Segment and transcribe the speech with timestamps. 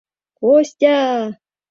[0.39, 0.99] —Костя!..